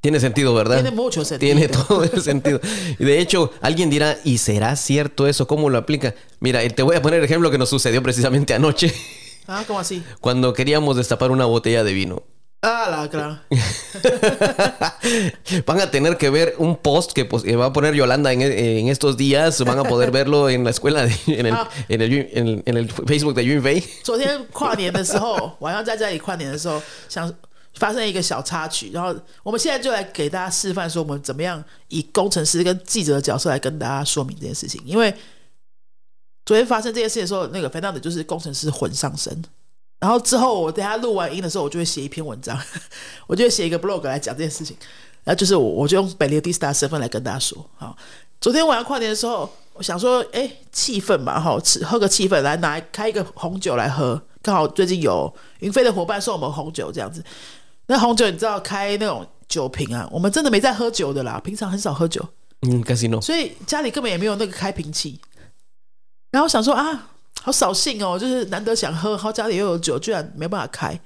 [0.00, 0.76] Tiene sentido, ¿verdad?
[0.76, 1.52] Tiene mucho sentido.
[1.52, 2.60] Tiene todo el sentido.
[2.98, 5.46] Y de hecho, alguien dirá, ¿y será cierto eso?
[5.46, 6.14] ¿Cómo lo aplica?
[6.40, 8.94] Mira, eh, te voy a poner el ejemplo que nos sucedió precisamente anoche.
[9.46, 10.02] Ah, ¿cómo así?
[10.20, 12.22] Cuando queríamos destapar una botella de vino.
[12.62, 13.40] Ah, la claro.
[15.66, 18.42] van a tener que ver un post que, pues, eh, va a poner Yolanda en,
[18.42, 19.64] eh, en, estos días.
[19.64, 21.70] Van a poder verlo en la escuela, de, en, el, ah.
[21.88, 23.82] en, el, en, el, en, el, Facebook de Yunfei.
[27.74, 34.82] 发生一个小插曲，然后我们现在就来给大家示范，说我们怎么样以工程师跟记者的角色来跟大家说明这件事情。
[34.84, 35.14] 因为
[36.44, 39.42] 昨天发生这件事情的时候，那个 fund 就是工程师魂上身。
[40.00, 42.58] 然后之后我等下录完音的时候，我就会写一篇文章，
[43.28, 44.76] 我就会写一个 blog 来讲这件事情。
[45.22, 47.64] 然后就是我，我就用北流 d i s t a 身份来跟大家说。
[47.76, 47.96] 好，
[48.40, 54.20] 昨天晚上跨年的时候，我想说，哎，气氛嘛，哈，吃喝个气氛，来拿开一个红酒来喝。
[54.40, 57.22] 刚好最近有云飞的伙伴送我们红酒，这样子。
[57.90, 62.24] 那红酒你知道开那种酒瓶啊，我们真的没在喝酒的啦，平常很少喝酒
[62.60, 63.20] ，Mm, no.
[63.20, 65.20] 所以家里根本也没有那个开瓶器。
[66.30, 67.10] 然后想说啊，
[67.42, 70.96] 好扫兴哦，就是难得想喝，然后家里又有酒，居然没办法开。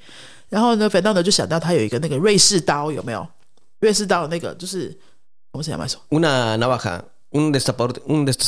[0.50, 3.26] 然后呢，粉道呢就想到他有一个那个瑞士刀，有没有？
[3.80, 4.94] 瑞士刀那个就是
[5.52, 8.44] 我们想买什么？Una navaja, un destapador, un dest-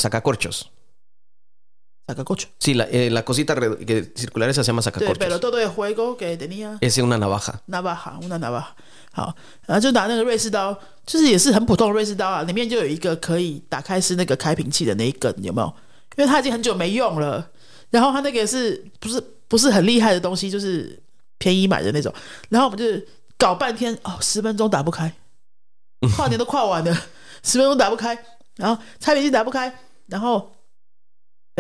[2.06, 2.46] sacacorchos.
[2.46, 2.48] sacacorcho.
[2.58, 5.18] Sí, la, eh, la cosita que circular esa se llama 对 sacacorchos.
[5.18, 7.60] pero todo el juego que tenía Es una navaja.
[7.66, 8.74] navaja una navaja，
[9.12, 9.34] 好，
[9.66, 15.74] 然后就拿那个瑞士刀，就是也是很普通的瑞士刀啊，里面就有一个可以打开是那个开瓶器的那一根，有没有？
[16.16, 17.50] 因为它已经很久没用了，
[17.90, 20.98] 然后它那个也是不是不是很厉害的东西，就是
[21.38, 22.12] 便宜买的那种，
[22.48, 23.04] 然后我们就
[23.36, 25.12] 搞半天哦，十分钟打不开，
[26.16, 26.94] 跨年都跨完了，
[27.42, 28.16] 十分钟打不开，
[28.56, 29.72] 然后开瓶器打不开，
[30.06, 30.52] 然后。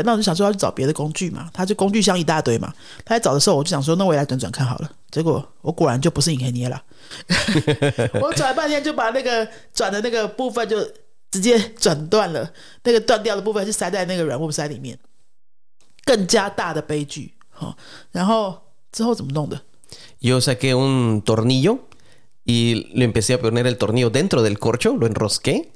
[0.04, 2.72] 那我就想说要去找别的工具嘛，他就工具箱一大堆嘛。
[3.04, 4.90] 他在找的时候，我就想说，那我也来转转看好了。
[5.10, 6.82] 结果我果然就不是影黑捏了，
[8.20, 10.84] 我转半天就把那个转的那个部分就
[11.30, 12.52] 直接 转断了，
[12.84, 14.98] 那个断掉的部分是塞在那个软木塞里面，
[16.04, 17.32] 更加大的悲剧。
[17.48, 17.74] 好、
[18.12, 18.60] 然后
[18.92, 19.62] 之后怎么弄的
[20.20, 21.78] ？Yo saqué un tornillo
[22.44, 25.70] y le empecé a poner el tornillo dentro del corcho, lo enrosqué,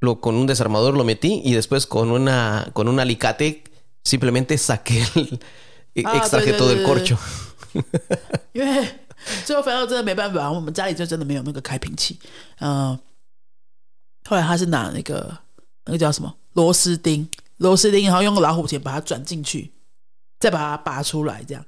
[0.00, 3.64] lo, con un desarmador lo metí y después con, una, con un alicate
[4.04, 5.40] simplemente saqué el,
[5.94, 7.16] e- Ah, extraje todo el corcho.
[8.52, 8.88] 因为
[9.44, 12.18] 最后反正真的没办法，我们家里就真的没有那个开瓶器。
[12.60, 12.98] 嗯、
[14.28, 15.36] 后来他是拿那个
[15.84, 19.72] 那个叫什么螺丝钉，螺丝钉，然后用老虎钳把它转进去，
[20.38, 21.64] 再把它拔出来，这样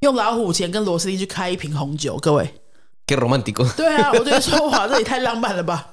[0.00, 2.54] 用老虎钳跟螺丝钉去开一瓶红酒，各位。
[3.06, 3.70] Qué romántico.
[3.76, 5.92] 对啊，我觉得说哇，这也太浪漫了吧，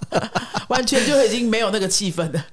[0.69, 2.45] 完全就已经没有那个气氛了。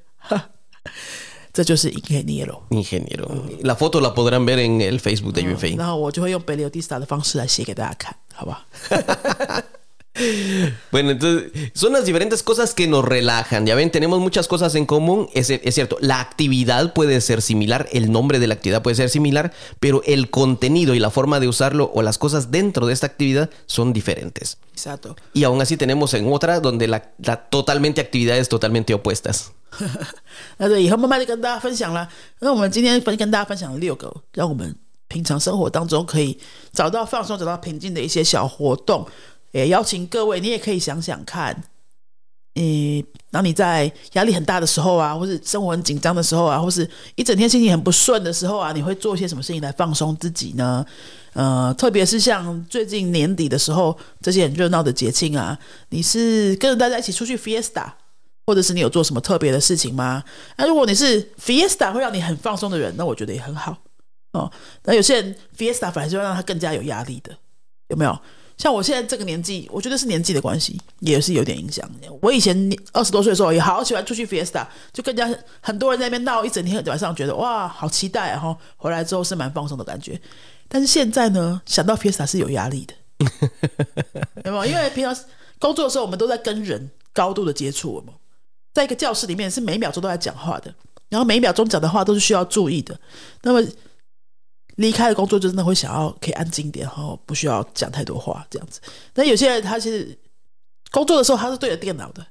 [1.52, 2.64] 这就是 ingeniero。
[2.68, 3.30] Ingeniero.
[3.62, 5.74] La foto la podrán ver en el Facebook de Yunfei.
[5.78, 8.62] 然后我就会用 b e l i o d i s t a 的方式来写给大家看，好不好？
[10.91, 13.65] Bueno, entonces son las diferentes cosas que nos relajan.
[13.65, 15.29] Ya ven, tenemos muchas cosas en común.
[15.33, 19.09] Es, es cierto, la actividad puede ser similar, el nombre de la actividad puede ser
[19.09, 23.07] similar, pero el contenido y la forma de usarlo o las cosas dentro de esta
[23.07, 24.57] actividad son diferentes.
[24.73, 25.15] Exacto。
[25.33, 29.51] Y aún así tenemos en otra donde la, la totalmente actividades totalmente opuestas.
[30.57, 32.09] 那对，以后慢慢的跟大家分享啦。
[32.39, 34.75] 那我们今天分跟大家分享了六个，让我们
[35.07, 36.37] 平常生活当中可以
[36.73, 39.07] 找到放松、找到平静的一些小活动。
[39.56, 41.62] 也邀请各位，你也可以想想看，
[42.54, 50.84] 诶，当你在压力很大的时候啊，或是生活很紧张的时候啊，或是一整天心情很不顺的时候啊，你会做些什么事情来放松自己呢？
[51.32, 57.86] 呃，特别是像最近年底的时候，这些很热闹的节庆啊，你是跟着大家一起出去 fiesta，
[58.46, 60.22] 或者是你有做什么特别的事情吗？
[60.56, 63.76] 那如果你是 fiesta 会让你很放松的人，那我觉得也很好
[64.32, 64.50] 哦。
[64.84, 67.36] 那有些人 fiesta 反而是会让他更加有压力的，
[67.88, 68.18] 有没有？
[68.56, 71.88] 像我现在这个年纪，我觉得是年纪的关系，也是有点影响。
[72.22, 72.56] 我以前
[72.92, 75.28] 二十多岁的时候，也好喜欢出去 fiesta，就更加
[75.60, 78.40] 很多人在那边闹一整天晚上，觉得哇好期待啊！
[78.40, 80.18] 哈，回来之后是蛮放松的感觉。
[80.68, 82.94] 但是现在呢，想到 fiesta 是有压力的，
[84.44, 84.64] 有没有？
[84.64, 85.14] 因为平常
[85.58, 88.12] 工作的时候，我们都在跟人高度的接触，我们？
[88.72, 90.74] 在一个教室里面是每秒钟都在讲话的，
[91.08, 92.98] 然后每秒钟讲的话都是需要注意的。
[93.42, 93.66] 那么
[94.76, 98.80] 离开了工作，就真的会想要可以安静一点，然后不需要讲太多话这样子。
[99.14, 100.16] 那有些人他其实
[100.90, 102.24] 工作的时候他是对着电脑的，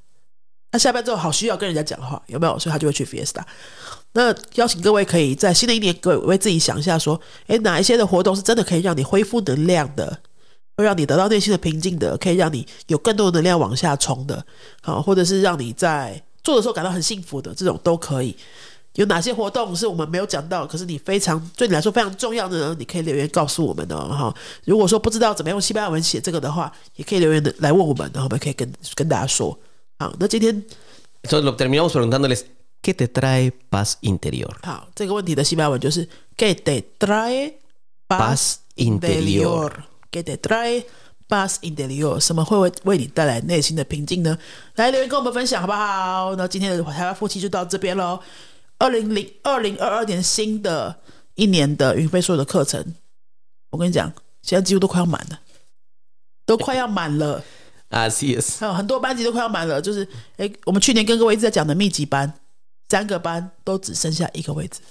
[0.72, 2.58] 他下班之后好需要跟人家讲话，有没有？
[2.58, 3.42] 所以他就会去 Fiesta。
[4.14, 10.20] 那邀请各位可以在新的一年，各位为自己想一下，说，诶，哪一些的活动是真的可以让你恢复能量的，
[10.78, 14.46] 会让你得到内心的平静的，可以让你有更多的能量往下冲的，
[14.82, 18.38] 好，或者是让你在做的时候感到很幸福的，这种都可以。
[18.96, 22.76] 有哪些活动是我们没有讲到，可是你非常对你来说非常重要的呢？
[22.80, 24.34] 你可以留言告诉我们的哈。
[24.66, 29.58] 如果说不知道怎么用西班牙文写这个的话，也可以留言的来问我们，然后我们可以跟跟大家说。
[30.00, 30.64] 好，那今天
[31.24, 32.46] Entonces lo terminamos preguntándoles,
[32.82, 34.52] ¿qué te trae paz interior?
[34.64, 37.54] 好这个问题的西班牙文就是 “que te trae
[38.08, 39.72] Paz interior
[40.12, 40.84] ”，“que te trae
[41.28, 44.38] paz interior”，什么会为为你带来内心的平静呢？
[44.76, 46.36] 来留言跟我们分享好不好？
[46.36, 48.20] 那今天的台湾夫妻就到这边喽。
[48.78, 51.00] 二零零二零二二年新的
[51.36, 52.96] 一年的云飞所有的课程，
[53.72, 54.12] 我跟你讲，
[54.42, 55.40] 现在几乎都快要满了，
[56.46, 57.44] 都快要满了。
[57.92, 58.60] Así es.
[58.60, 60.08] 还有很多班级都快要满了，就是
[60.38, 62.34] 诶，我们去年跟各位一直在讲的密集班，
[62.90, 64.82] 三个班都只剩下一个位置。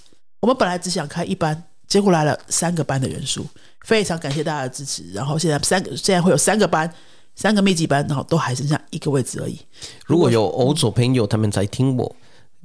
[0.41, 3.47] 我们本来只想开一班，结果来了三个班的人数，
[3.81, 5.03] 非常感谢大家的支持。
[5.13, 6.91] 然后现在三个现在会有三个班，
[7.35, 9.59] 三个密集班，然后都还剩下一个位置而已。
[10.07, 12.17] 如果有欧洲朋友他们在听我，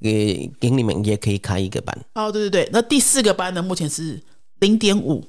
[0.01, 1.97] 给给你们也可以开一个班。
[2.15, 4.19] 哦，对对对，那第四个班呢，目前是
[4.59, 5.23] 零点五，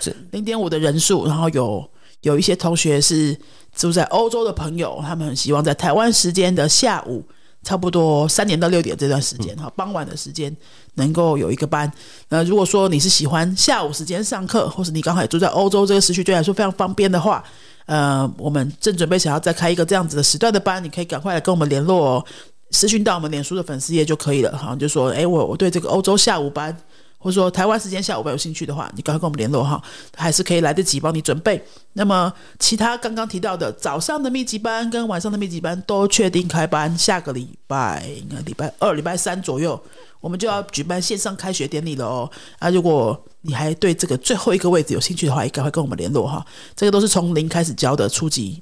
[0.00, 1.88] 是 零点五的人数，然后有
[2.22, 3.36] 有一些同学是
[3.74, 7.24] 住在欧洲的朋友，他们很希望在台湾时间的下午，
[7.62, 10.54] 差不多三点到六点这段时间，哈、傍晚的时间
[10.94, 11.90] 能够有一个班。
[12.28, 17.42] 那如果说你是喜欢下午时间上课，或是你刚好也住在欧洲这个时区对你来说非常方便的话，
[17.86, 22.24] 呃，我们正准备想要再开一个这样子的时段的班，你可以赶快来跟我们联络哦。
[22.72, 26.76] 私讯到我们脸书的粉丝页就可以了哈，就说哎，我我对这个欧洲下午班。
[27.24, 29.80] 或者说台湾时间下午班有兴趣的话，你赶快跟我们联络哈，
[30.16, 31.64] 还是可以来得及帮你准备。
[31.92, 39.80] 那么其他刚刚提到的早上的密集班跟晚上的密集班都确定开班，下个礼拜应该礼拜二、礼拜三左右，
[40.20, 42.28] 我们就要举办线上开学典礼了哦。
[42.58, 46.44] 啊，如果你还对这个最后一个位置有兴趣的话，也赶快跟我们联络哈。
[46.74, 48.60] 这个都是从零开始教的初级。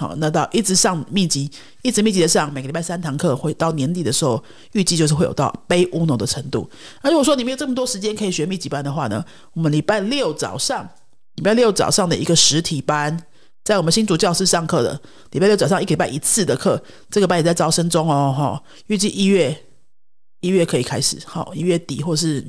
[0.00, 1.50] 好，那到一直上密集，
[1.82, 4.42] 一直密集的上，每个礼拜三堂课，会到年底的时候，
[4.72, 6.66] 预计就是会有到背 uno 的程度。
[7.02, 9.22] 那如果说你没有这么多时间可以学密集班的话呢，
[9.52, 10.88] 我们礼拜六早上，
[11.34, 13.24] 礼拜六早上的一个实体班，
[13.62, 14.98] 在我们新竹教室上课的，
[15.32, 19.54] 礼拜六早上一个礼拜一次的课，这个班也在招生中哦，哈，预计一月
[20.40, 22.42] 一月可以开始，好，一月底或是。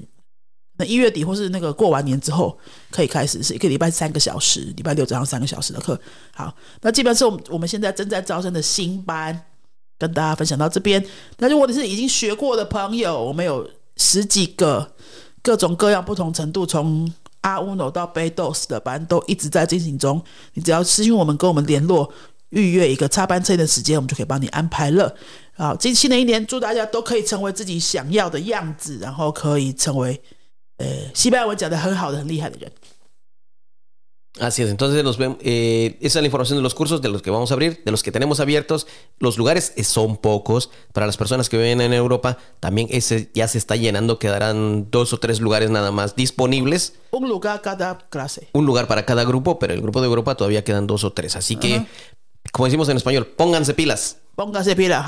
[0.86, 2.58] 一月底或是那个过完年之后
[2.90, 6.00] 可以开始，是一个礼拜三个小时，礼拜六早上三个小时的课。
[6.34, 9.42] 好，那基本上我们我们现在正在招生的新班，
[9.98, 11.06] 跟大家分享到这边。
[11.38, 14.94] 那如果你是已经学过的朋友，我们有十几个
[15.42, 17.12] 各种各样不同程度，从
[17.42, 20.22] 阿乌诺到贝多斯的班都一直在进行中。
[20.54, 22.12] 你只要私信我们，跟我们联络，
[22.50, 25.16] 预约一个插班车的时间，我们就可以帮你安排了。
[25.54, 30.22] 好，这新的一年，祝大家都可以成为自己想要的样子，然后可以成为。
[34.40, 37.52] Así es, entonces los, eh, esa es la información de los cursos de los que vamos
[37.52, 38.88] a abrir, de los que tenemos abiertos.
[39.20, 40.72] Los lugares son pocos.
[40.94, 44.20] Para las personas que viven en Europa, también ese ya se está llenando.
[44.20, 46.94] Quedarán dos o tres lugares nada más disponibles.
[47.12, 48.48] Un lugar cada clase.
[48.54, 51.36] Un lugar para cada grupo, pero el grupo de Europa todavía quedan dos o tres.
[51.36, 51.86] Así que,
[52.54, 54.18] como decimos en español, pónganse pilas.
[54.36, 55.06] Pónganse pilas.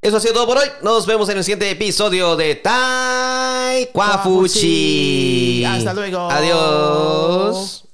[0.00, 0.68] Eso ha sido todo por hoy.
[0.82, 3.88] Nos vemos en el siguiente episodio de Tai
[5.66, 6.30] Hasta luego.
[6.30, 7.87] Adiós.